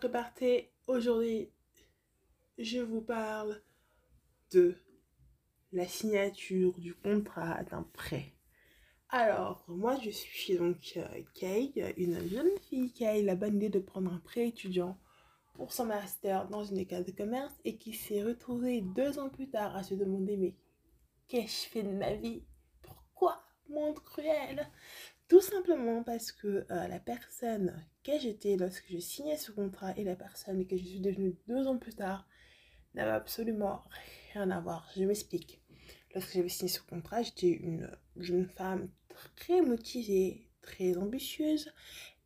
préparé 0.00 0.72
aujourd'hui, 0.86 1.50
je 2.56 2.78
vous 2.78 3.02
parle 3.02 3.60
de 4.50 4.74
la 5.72 5.86
signature 5.86 6.72
du 6.78 6.94
contrat 6.94 7.62
d'un 7.64 7.82
prêt. 7.82 8.32
Alors, 9.10 9.62
moi 9.68 9.98
je 10.02 10.08
suis 10.08 10.56
donc 10.56 10.94
euh, 10.96 11.06
Kay, 11.34 11.72
une 11.98 12.26
jeune 12.26 12.48
fille 12.70 12.92
qui 12.92 13.04
a 13.04 13.18
eu 13.18 13.24
la 13.26 13.34
bonne 13.34 13.56
idée 13.56 13.68
de 13.68 13.78
prendre 13.78 14.10
un 14.10 14.20
prêt 14.20 14.48
étudiant 14.48 14.98
pour 15.52 15.70
son 15.70 15.84
master 15.84 16.48
dans 16.48 16.64
une 16.64 16.78
école 16.78 17.04
de 17.04 17.12
commerce 17.12 17.52
et 17.66 17.76
qui 17.76 17.92
s'est 17.92 18.22
retrouvée 18.22 18.80
deux 18.80 19.18
ans 19.18 19.28
plus 19.28 19.50
tard 19.50 19.76
à 19.76 19.82
se 19.82 19.92
demander 19.92 20.38
mais 20.38 20.54
qu'est-ce 21.28 21.44
que 21.44 21.66
je 21.66 21.68
fais 21.68 21.82
de 21.82 21.94
ma 21.94 22.14
vie? 22.14 22.42
Pourquoi? 22.80 23.44
Monde 23.68 24.00
cruel! 24.00 24.66
Tout 25.28 25.42
simplement 25.42 26.02
parce 26.02 26.32
que 26.32 26.66
euh, 26.70 26.88
la 26.88 26.98
personne 26.98 27.86
que 28.04 28.18
j'étais 28.18 28.56
lorsque 28.56 28.90
je 28.90 28.98
signais 28.98 29.36
ce 29.36 29.52
contrat 29.52 29.96
et 29.96 30.04
la 30.04 30.16
personne 30.16 30.66
que 30.66 30.76
je 30.76 30.84
suis 30.84 31.00
devenue 31.00 31.36
deux 31.46 31.66
ans 31.66 31.78
plus 31.78 31.94
tard 31.94 32.26
n'avait 32.94 33.10
absolument 33.10 33.84
rien 34.32 34.50
à 34.50 34.60
voir. 34.60 34.88
Je 34.96 35.04
m'explique. 35.04 35.60
Lorsque 36.14 36.32
j'avais 36.32 36.48
signé 36.48 36.68
ce 36.68 36.80
contrat, 36.80 37.22
j'étais 37.22 37.50
une 37.50 37.90
jeune 38.16 38.46
femme 38.46 38.88
très 39.36 39.60
motivée, 39.60 40.48
très 40.62 40.96
ambitieuse 40.96 41.72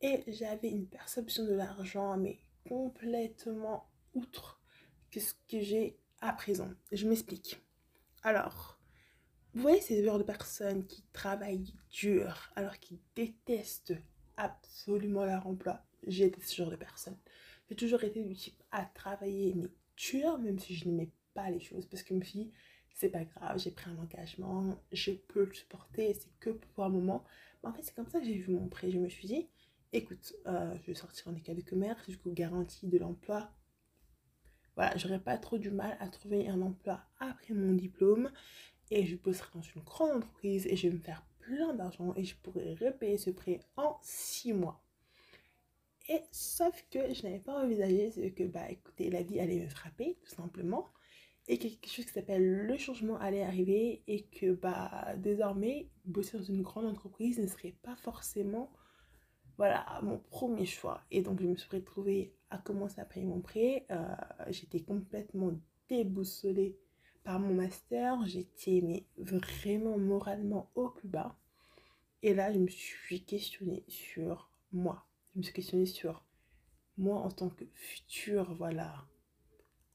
et 0.01 0.23
j'avais 0.27 0.69
une 0.69 0.87
perception 0.87 1.45
de 1.45 1.53
l'argent 1.53 2.17
mais 2.17 2.39
complètement 2.67 3.89
outre 4.13 4.61
que 5.11 5.19
ce 5.19 5.33
que 5.49 5.59
j'ai 5.61 5.99
à 6.21 6.33
présent. 6.33 6.69
Je 6.91 7.07
m'explique. 7.07 7.61
Alors, 8.23 8.79
vous 9.53 9.61
voyez 9.61 9.81
ces 9.81 10.03
genres 10.03 10.17
de 10.17 10.23
personnes 10.23 10.85
qui 10.87 11.03
travaillent 11.13 11.73
dur 11.91 12.51
alors 12.55 12.79
qu'ils 12.79 12.99
détestent 13.15 13.93
absolument 14.37 15.25
leur 15.25 15.47
emploi. 15.47 15.83
J'étais 16.07 16.41
ce 16.41 16.55
genre 16.55 16.69
de 16.69 16.75
personne. 16.75 17.17
J'ai 17.69 17.75
toujours 17.75 18.03
été 18.03 18.23
du 18.23 18.35
type 18.35 18.61
à 18.71 18.85
travailler 18.85 19.53
mais 19.55 19.69
dur 19.97 20.37
même 20.37 20.59
si 20.59 20.75
je 20.75 20.87
n'aimais 20.87 21.09
pas 21.33 21.49
les 21.49 21.59
choses 21.59 21.85
parce 21.87 22.03
que 22.03 22.13
je 22.13 22.19
me 22.19 22.23
suis 22.23 22.39
dit 22.39 22.51
c'est 22.95 23.09
pas 23.09 23.25
grave, 23.25 23.59
j'ai 23.59 23.71
pris 23.71 23.91
un 23.91 23.97
engagement, 23.97 24.79
je 24.93 25.11
peux 25.11 25.43
le 25.43 25.53
supporter, 25.53 26.13
c'est 26.13 26.31
que 26.39 26.51
pour 26.51 26.85
un 26.85 26.89
moment. 26.89 27.25
Mais 27.61 27.69
en 27.69 27.73
fait, 27.73 27.83
c'est 27.83 27.93
comme 27.93 28.07
ça 28.07 28.19
que 28.19 28.25
j'ai 28.25 28.37
vu 28.37 28.53
mon 28.53 28.67
prêt. 28.69 28.89
Je 28.89 28.97
me 28.97 29.09
suis 29.09 29.27
dit, 29.27 29.49
écoute, 29.91 30.33
euh, 30.47 30.73
je 30.81 30.87
vais 30.87 30.95
sortir 30.95 31.27
en 31.27 31.35
école 31.35 31.57
de 31.57 31.61
commerce, 31.61 32.07
du 32.07 32.17
coup, 32.17 32.31
garantie 32.31 32.87
de 32.87 32.97
l'emploi. 32.97 33.51
Voilà, 34.75 34.95
j'aurais 34.95 35.19
pas 35.19 35.37
trop 35.37 35.57
du 35.57 35.71
mal 35.71 35.97
à 35.99 36.07
trouver 36.07 36.47
un 36.47 36.61
emploi 36.61 37.01
après 37.19 37.53
mon 37.53 37.73
diplôme 37.73 38.31
et 38.91 39.05
je 39.05 39.15
bosserai 39.15 39.49
dans 39.53 39.61
une 39.61 39.81
grande 39.83 40.17
entreprise 40.17 40.65
et 40.67 40.75
je 40.75 40.87
vais 40.87 40.93
me 40.95 40.99
faire 40.99 41.25
d'argent 41.75 42.13
et 42.15 42.23
je 42.23 42.35
pourrais 42.37 42.73
repayer 42.75 43.17
ce 43.17 43.29
prêt 43.29 43.59
en 43.77 43.97
six 44.01 44.53
mois. 44.53 44.81
Et 46.07 46.21
sauf 46.31 46.85
que 46.91 47.13
je 47.13 47.23
n'avais 47.23 47.39
pas 47.39 47.63
envisagé 47.63 48.11
ce 48.11 48.21
que, 48.29 48.43
bah 48.43 48.69
écoutez, 48.69 49.09
la 49.09 49.23
vie 49.23 49.39
allait 49.39 49.59
me 49.59 49.69
frapper, 49.69 50.17
tout 50.21 50.35
simplement 50.35 50.89
et 51.47 51.57
quelque 51.57 51.87
chose 51.87 52.05
qui 52.05 52.13
s'appelle 52.13 52.65
le 52.65 52.77
changement 52.77 53.17
allait 53.17 53.43
arriver 53.43 54.03
et 54.07 54.23
que 54.23 54.53
bah 54.53 55.13
désormais 55.17 55.89
bosser 56.05 56.37
dans 56.37 56.43
une 56.43 56.63
grande 56.63 56.85
entreprise 56.85 57.39
ne 57.39 57.47
serait 57.47 57.75
pas 57.83 57.95
forcément 57.95 58.71
voilà 59.57 59.85
mon 60.01 60.17
premier 60.17 60.65
choix 60.65 61.01
et 61.11 61.21
donc 61.21 61.41
je 61.41 61.47
me 61.47 61.55
suis 61.55 61.69
retrouvée 61.69 62.33
à 62.49 62.57
commencer 62.57 62.99
à 62.99 63.05
payer 63.05 63.25
mon 63.25 63.41
prêt 63.41 63.85
euh, 63.91 64.15
j'étais 64.49 64.81
complètement 64.81 65.51
déboussolée 65.87 66.79
par 67.25 67.39
mon 67.39 67.53
master 67.53 68.25
j'étais 68.25 69.05
vraiment 69.17 69.97
moralement 69.97 70.71
au 70.75 70.89
plus 70.89 71.09
bas. 71.09 71.35
Et 72.23 72.33
là 72.33 72.53
je 72.53 72.59
me 72.59 72.69
suis 72.69 73.25
questionnée 73.25 73.83
sur 73.89 74.49
moi. 74.71 75.05
Je 75.33 75.39
me 75.39 75.43
suis 75.43 75.53
questionnée 75.53 75.85
sur 75.85 76.23
moi 76.97 77.19
en 77.19 77.29
tant 77.29 77.49
que 77.49 77.65
futur 77.73 78.53
voilà 78.55 79.05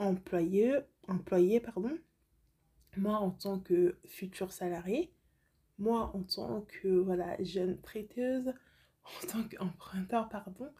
employé, 0.00 0.78
employé 1.08 1.60
pardon, 1.60 1.96
moi 2.96 3.18
en 3.18 3.30
tant 3.30 3.60
que 3.60 3.98
futur 4.06 4.50
salarié, 4.50 5.12
moi 5.78 6.10
en 6.14 6.22
tant 6.22 6.62
que 6.62 6.88
voilà, 6.88 7.36
jeune 7.42 7.76
prêteuse, 7.76 8.52
en 9.04 9.26
tant 9.26 9.44
qu'emprunteur, 9.44 10.28
pardon, 10.28 10.72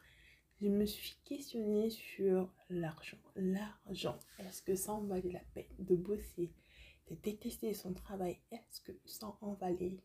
je 0.61 0.69
me 0.69 0.85
suis 0.85 1.17
questionnée 1.25 1.91
sur 1.91 2.53
l'argent. 2.69 3.17
L'argent, 3.37 4.19
est-ce 4.39 4.63
que 4.63 4.75
ça 4.75 4.93
en 4.93 5.01
valait 5.03 5.33
la 5.33 5.43
peine 5.55 5.65
de 5.79 5.97
bosser, 5.97 6.51
de 7.09 7.15
détester 7.23 7.73
son 7.73 7.95
travail? 7.95 8.39
Est-ce 8.51 8.81
que 8.83 8.93
ça 9.07 9.35
en 9.41 9.55
valait 9.55 9.99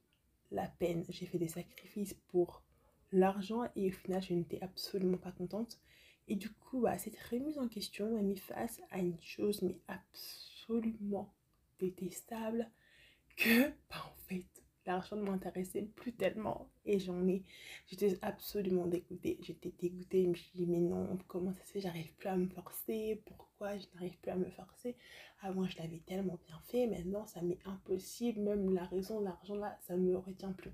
la 0.51 0.67
peine? 0.67 1.03
J'ai 1.09 1.25
fait 1.25 1.37
des 1.37 1.49
sacrifices 1.49 2.13
pour 2.29 2.63
l'argent 3.11 3.63
et 3.75 3.89
au 3.89 3.91
final, 3.91 4.21
je 4.21 4.33
n'étais 4.33 4.61
absolument 4.61 5.17
pas 5.17 5.31
contente. 5.31 5.79
Et 6.27 6.35
du 6.35 6.49
coup, 6.49 6.81
bah, 6.81 6.97
cette 6.97 7.19
remise 7.19 7.59
en 7.59 7.67
question 7.67 8.15
m'a 8.15 8.21
mis 8.21 8.37
face 8.37 8.81
à 8.91 8.99
une 8.99 9.21
chose 9.21 9.61
mais 9.61 9.77
absolument 9.87 11.33
détestable 11.79 12.71
que, 13.35 13.71
l'argent 14.85 15.15
ne 15.15 15.23
m'intéressait 15.23 15.83
plus 15.95 16.13
tellement. 16.13 16.69
Et 16.85 16.99
j'en 16.99 17.27
ai, 17.27 17.43
j'étais 17.87 18.17
absolument 18.21 18.85
dégoûtée. 18.85 19.37
J'étais 19.41 19.73
dégoûtée, 19.79 20.23
je 20.23 20.29
me 20.29 20.35
suis 20.35 20.51
dit, 20.55 20.65
mais 20.65 20.79
non, 20.79 21.17
comment 21.27 21.53
ça 21.53 21.63
se 21.63 21.71
fait, 21.71 21.79
j'arrive 21.81 22.13
plus 22.15 22.29
à 22.29 22.37
me 22.37 22.47
forcer, 22.47 23.21
pourquoi 23.25 23.77
je 23.77 23.85
n'arrive 23.93 24.17
plus 24.19 24.31
à 24.31 24.35
me 24.35 24.49
forcer? 24.51 24.95
Avant, 25.41 25.65
je 25.65 25.77
l'avais 25.77 26.01
tellement 26.05 26.39
bien 26.47 26.59
fait, 26.65 26.87
maintenant, 26.87 27.25
ça 27.25 27.41
m'est 27.41 27.59
impossible, 27.65 28.39
même 28.41 28.73
la 28.73 28.85
raison 28.85 29.19
l'argent, 29.19 29.55
là, 29.55 29.77
ça 29.81 29.95
me 29.95 30.17
retient 30.17 30.51
plus. 30.51 30.71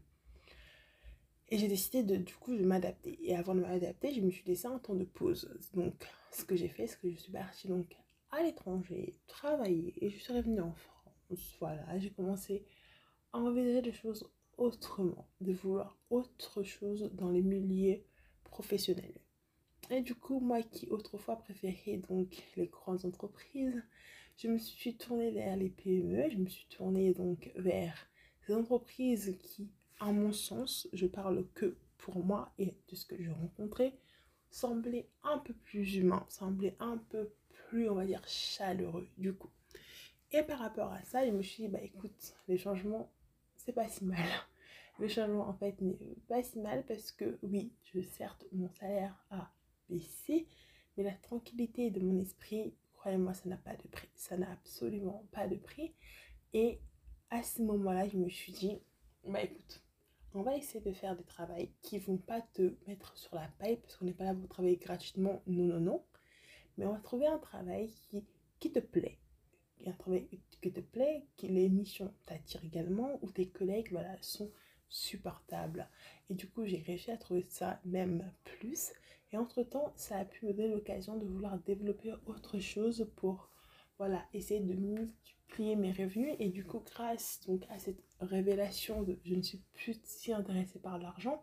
Et 1.49 1.57
j'ai 1.57 1.67
décidé 1.67 2.03
de, 2.03 2.16
du 2.16 2.33
coup, 2.35 2.55
de 2.55 2.63
m'adapter. 2.63 3.19
Et 3.22 3.35
avant 3.35 3.53
de 3.53 3.59
m'adapter, 3.59 4.13
je 4.13 4.22
me 4.22 4.31
suis 4.31 4.45
laissé 4.45 4.67
un 4.67 4.79
temps 4.79 4.95
de 4.95 5.03
pause. 5.03 5.53
Donc, 5.73 5.93
ce 6.31 6.45
que 6.45 6.55
j'ai 6.55 6.69
fait, 6.69 6.88
c'est 6.88 6.99
que 7.01 7.11
je 7.11 7.17
suis 7.17 7.31
partie 7.31 7.67
donc 7.67 7.93
à 8.31 8.41
l'étranger, 8.41 9.13
travailler, 9.28 9.93
et 10.01 10.09
je 10.09 10.17
suis 10.17 10.31
revenue 10.31 10.61
en 10.61 10.73
France. 10.73 11.57
Voilà, 11.59 11.99
j'ai 11.99 12.09
commencé 12.09 12.63
envisager 13.33 13.81
les 13.81 13.93
choses 13.93 14.29
autrement, 14.57 15.27
de 15.39 15.53
vouloir 15.53 15.97
autre 16.09 16.63
chose 16.63 17.09
dans 17.13 17.29
les 17.29 17.41
milieux 17.41 18.03
professionnels. 18.43 19.19
Et 19.89 20.01
du 20.01 20.15
coup, 20.15 20.39
moi 20.39 20.61
qui 20.61 20.87
autrefois 20.89 21.37
préférais 21.37 21.97
donc 21.97 22.43
les 22.55 22.67
grandes 22.67 23.05
entreprises, 23.05 23.83
je 24.37 24.47
me 24.47 24.57
suis 24.57 24.95
tournée 24.95 25.31
vers 25.31 25.55
les 25.55 25.69
PME, 25.69 26.29
je 26.29 26.37
me 26.37 26.47
suis 26.47 26.67
tournée 26.67 27.13
donc 27.13 27.51
vers 27.55 27.95
les 28.47 28.55
entreprises 28.55 29.37
qui 29.41 29.69
à 30.01 30.11
mon 30.11 30.33
sens, 30.33 30.87
je 30.93 31.05
parle 31.05 31.45
que 31.53 31.77
pour 31.99 32.25
moi 32.25 32.51
et 32.57 32.73
de 32.89 32.95
ce 32.95 33.05
que 33.05 33.15
j'ai 33.21 33.29
rencontré, 33.29 33.93
semblait 34.49 35.07
un 35.23 35.37
peu 35.37 35.53
plus 35.53 35.95
humain, 35.95 36.25
semblait 36.27 36.75
un 36.79 36.97
peu 36.97 37.29
plus, 37.51 37.87
on 37.87 37.95
va 37.95 38.05
dire, 38.05 38.27
chaleureux 38.27 39.07
du 39.19 39.31
coup. 39.31 39.51
Et 40.31 40.41
par 40.41 40.57
rapport 40.57 40.91
à 40.91 41.03
ça, 41.03 41.25
je 41.25 41.31
me 41.31 41.43
suis 41.43 41.63
dit, 41.63 41.69
bah 41.69 41.81
écoute, 41.83 42.33
les 42.47 42.57
changements, 42.57 43.11
c'est 43.66 43.73
pas 43.73 43.88
si 43.88 44.05
mal. 44.05 44.25
Le 44.99 45.07
changement, 45.07 45.47
en 45.47 45.53
fait, 45.53 45.79
n'est 45.81 45.97
pas 46.27 46.44
si 46.44 46.59
mal 46.59 46.85
parce 46.85 47.11
que, 47.11 47.38
oui, 47.44 47.73
certes, 48.11 48.45
mon 48.51 48.69
salaire 48.69 49.16
a 49.29 49.51
baissé, 49.89 50.47
mais 50.95 51.03
la 51.03 51.13
tranquillité 51.13 51.89
de 51.89 51.99
mon 51.99 52.19
esprit, 52.19 52.75
croyez-moi, 52.94 53.33
ça 53.33 53.49
n'a 53.49 53.57
pas 53.57 53.75
de 53.75 53.88
prix. 53.88 54.09
Ça 54.16 54.38
n'a 54.38 54.51
absolument 54.51 55.25
pas 55.31 55.47
de 55.47 55.55
prix. 55.55 55.94
Et 56.53 56.79
à 57.29 57.44
ce 57.44 57.61
moment-là, 57.61 58.07
je 58.07 58.17
me 58.17 58.29
suis 58.29 58.51
dit, 58.51 58.79
bah 59.25 59.41
écoute, 59.41 59.81
on 60.33 60.43
va 60.43 60.55
essayer 60.55 60.81
de 60.81 60.93
faire 60.93 61.16
des 61.16 61.23
travaux 61.23 61.53
qui 61.81 61.99
vont 61.99 62.17
pas 62.17 62.41
te 62.41 62.73
mettre 62.88 63.17
sur 63.17 63.35
la 63.35 63.47
paille 63.59 63.78
parce 63.78 63.95
qu'on 63.95 64.05
n'est 64.05 64.13
pas 64.13 64.25
là 64.25 64.33
pour 64.33 64.49
travailler 64.49 64.78
gratuitement, 64.78 65.41
non, 65.47 65.66
non, 65.66 65.79
non. 65.79 66.03
Mais 66.78 66.85
on 66.85 66.93
va 66.93 66.99
trouver 66.99 67.28
un 67.28 67.38
travail 67.38 67.91
qui, 67.93 68.23
qui 68.59 68.72
te 68.72 68.79
plaît. 68.79 69.17
Un 69.85 69.93
travail 69.93 70.27
qui 70.61 70.71
te 70.71 70.79
plaît, 70.79 71.25
que 71.37 71.47
les 71.47 71.69
missions 71.69 72.13
t'attirent 72.25 72.63
également, 72.65 73.19
où 73.21 73.31
tes 73.31 73.47
collègues 73.47 73.89
voilà, 73.91 74.15
sont 74.21 74.51
supportables. 74.89 75.87
Et 76.29 76.35
du 76.35 76.47
coup, 76.47 76.65
j'ai 76.65 76.83
réussi 76.85 77.11
à 77.11 77.17
trouver 77.17 77.45
ça 77.49 77.79
même 77.85 78.31
plus. 78.43 78.91
Et 79.31 79.37
entre-temps, 79.37 79.93
ça 79.95 80.17
a 80.17 80.25
pu 80.25 80.45
me 80.45 80.53
donner 80.53 80.69
l'occasion 80.69 81.17
de 81.17 81.25
vouloir 81.25 81.57
développer 81.59 82.13
autre 82.25 82.59
chose 82.59 83.07
pour 83.16 83.49
voilà, 83.97 84.25
essayer 84.33 84.59
de 84.59 84.73
multiplier 84.73 85.75
mes 85.75 85.91
revenus. 85.91 86.35
Et 86.39 86.49
du 86.49 86.66
coup, 86.66 86.79
grâce 86.79 87.39
donc, 87.47 87.63
à 87.69 87.79
cette 87.79 88.03
révélation 88.19 89.03
de 89.03 89.17
je 89.23 89.35
ne 89.35 89.41
suis 89.41 89.61
plus 89.73 89.99
si 90.03 90.34
intéressée 90.34 90.79
par 90.79 90.97
l'argent, 90.97 91.41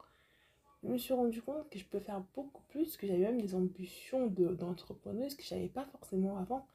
je 0.83 0.89
me 0.89 0.99
suis 0.99 1.15
rendu 1.15 1.43
compte 1.43 1.69
que 1.71 1.79
je 1.79 1.85
peux 1.85 1.99
faire 1.99 2.23
beaucoup 2.35 2.63
plus, 2.69 2.97
que 2.97 3.07
j'avais 3.07 3.21
même 3.21 3.41
des 3.41 3.55
ambitions 3.55 4.27
d'entrepreneuse 4.29 5.35
que 5.35 5.43
je 5.43 5.55
n'avais 5.55 5.69
pas 5.69 5.87
forcément 5.87 6.37
avant. 6.37 6.67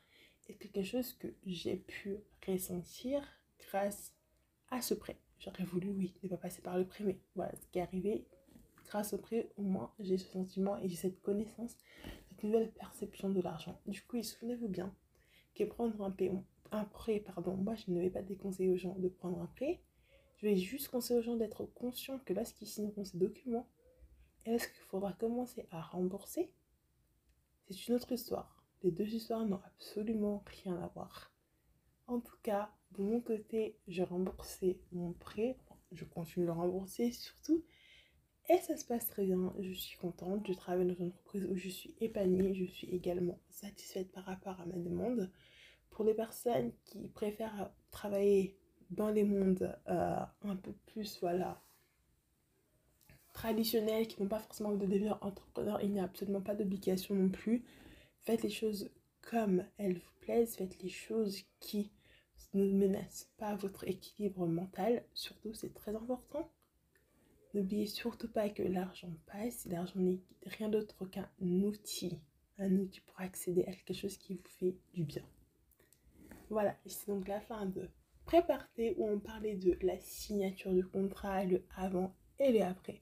Et 0.47 0.55
quelque 0.55 0.83
chose 0.83 1.13
que 1.13 1.27
j'ai 1.45 1.77
pu 1.77 2.17
ressentir 2.47 3.23
grâce 3.59 4.13
à 4.69 4.81
ce 4.81 4.93
prêt. 4.93 5.17
J'aurais 5.39 5.63
voulu, 5.63 5.89
oui, 5.89 6.13
ne 6.23 6.29
pas 6.29 6.37
passer 6.37 6.61
par 6.61 6.77
le 6.77 6.85
prêt, 6.85 7.03
mais 7.03 7.17
voilà, 7.35 7.53
ce 7.55 7.65
qui 7.67 7.79
est 7.79 7.81
arrivé, 7.81 8.25
grâce 8.85 9.13
au 9.13 9.17
prêt, 9.17 9.49
au 9.57 9.63
moins, 9.63 9.93
j'ai 9.99 10.17
ce 10.17 10.27
sentiment 10.31 10.77
et 10.79 10.89
j'ai 10.89 10.95
cette 10.95 11.21
connaissance, 11.21 11.75
cette 12.29 12.43
nouvelle 12.43 12.71
perception 12.71 13.29
de 13.29 13.41
l'argent. 13.41 13.79
Du 13.85 14.01
coup, 14.01 14.21
souvenez-vous 14.21 14.67
bien, 14.67 14.93
que 15.55 15.63
prendre 15.63 16.01
un, 16.01 16.15
un 16.71 16.85
prêt, 16.85 17.19
pardon, 17.19 17.55
moi 17.55 17.75
je 17.75 17.91
ne 17.91 17.99
vais 17.99 18.09
pas 18.09 18.21
déconseiller 18.21 18.69
aux 18.69 18.77
gens 18.77 18.95
de 18.95 19.07
prendre 19.07 19.41
un 19.41 19.47
prêt, 19.47 19.81
je 20.37 20.47
vais 20.47 20.57
juste 20.57 20.89
conseiller 20.89 21.19
aux 21.19 21.23
gens 21.23 21.35
d'être 21.35 21.65
conscients 21.65 22.19
que 22.19 22.33
lorsqu'ils 22.33 22.67
signeront 22.67 23.05
ces 23.05 23.17
documents, 23.17 23.67
est-ce 24.45 24.67
qu'il 24.67 24.83
faudra 24.83 25.13
commencer 25.13 25.67
à 25.71 25.81
rembourser 25.81 26.51
c'est 27.69 27.87
une 27.87 27.95
autre 27.95 28.11
histoire. 28.11 28.62
Les 28.83 28.91
deux 28.91 29.07
histoires 29.07 29.45
n'ont 29.45 29.61
absolument 29.65 30.43
rien 30.63 30.75
à 30.81 30.87
voir. 30.87 31.31
En 32.07 32.19
tout 32.19 32.35
cas, 32.43 32.69
de 32.91 33.01
mon 33.01 33.21
côté, 33.21 33.77
j'ai 33.87 34.03
remboursé 34.03 34.79
mon 34.91 35.13
prêt. 35.13 35.57
Je 35.91 36.05
continue 36.05 36.45
de 36.45 36.51
le 36.51 36.57
rembourser 36.57 37.11
surtout. 37.11 37.63
Et 38.49 38.57
ça 38.57 38.75
se 38.75 38.85
passe 38.85 39.07
très 39.07 39.25
bien. 39.25 39.53
Je 39.59 39.71
suis 39.71 39.97
contente. 39.97 40.45
Je 40.47 40.53
travaille 40.53 40.85
dans 40.85 40.93
une 40.93 41.07
entreprise 41.07 41.45
où 41.45 41.55
je 41.55 41.69
suis 41.69 41.95
épanouie. 42.01 42.53
Je 42.55 42.65
suis 42.65 42.89
également 42.89 43.39
satisfaite 43.49 44.11
par 44.11 44.25
rapport 44.25 44.59
à 44.59 44.65
ma 44.65 44.75
demande. 44.75 45.31
Pour 45.89 46.03
les 46.03 46.13
personnes 46.13 46.73
qui 46.83 47.07
préfèrent 47.07 47.71
travailler 47.89 48.57
dans 48.89 49.09
les 49.09 49.23
mondes 49.23 49.75
euh, 49.87 50.19
un 50.43 50.55
peu 50.55 50.73
plus, 50.87 51.19
voilà, 51.21 51.61
traditionnels, 53.31 54.07
qui 54.07 54.21
n'ont 54.21 54.27
pas 54.27 54.39
forcément 54.39 54.71
de 54.71 54.77
devenir 54.77 55.17
entrepreneur, 55.21 55.81
il 55.81 55.91
n'y 55.91 55.99
a 55.99 56.03
absolument 56.03 56.41
pas 56.41 56.55
d'obligation 56.55 57.15
non 57.15 57.29
plus. 57.29 57.63
Faites 58.25 58.43
les 58.43 58.49
choses 58.49 58.89
comme 59.21 59.65
elles 59.77 59.97
vous 59.97 60.19
plaisent. 60.21 60.55
Faites 60.55 60.81
les 60.81 60.89
choses 60.89 61.43
qui 61.59 61.91
ne 62.53 62.65
menacent 62.65 63.29
pas 63.37 63.55
votre 63.55 63.87
équilibre 63.87 64.47
mental. 64.47 65.05
Surtout, 65.13 65.53
c'est 65.53 65.73
très 65.73 65.95
important. 65.95 66.51
N'oubliez 67.53 67.87
surtout 67.87 68.31
pas 68.31 68.49
que 68.49 68.63
l'argent 68.63 69.13
passe. 69.27 69.65
L'argent 69.65 69.99
n'est 69.99 70.21
rien 70.45 70.69
d'autre 70.69 71.05
qu'un 71.05 71.29
outil. 71.39 72.19
Un 72.57 72.77
outil 72.77 73.01
pour 73.01 73.19
accéder 73.19 73.63
à 73.65 73.73
quelque 73.73 73.93
chose 73.93 74.17
qui 74.17 74.35
vous 74.35 74.49
fait 74.59 74.77
du 74.93 75.03
bien. 75.03 75.23
Voilà, 76.49 76.77
c'est 76.85 77.07
donc 77.07 77.27
la 77.27 77.41
fin 77.41 77.65
de 77.65 77.89
Préparté 78.25 78.95
où 78.97 79.07
on 79.07 79.19
parlait 79.19 79.55
de 79.55 79.77
la 79.81 79.99
signature 79.99 80.73
du 80.73 80.85
contrat, 80.85 81.43
le 81.43 81.65
avant 81.75 82.15
et 82.39 82.51
le 82.51 82.61
après. 82.61 83.01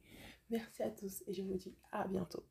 Merci 0.50 0.84
à 0.84 0.90
tous 0.90 1.24
et 1.28 1.34
je 1.34 1.44
vous 1.44 1.56
dis 1.56 1.76
à 1.92 2.08
bientôt. 2.08 2.44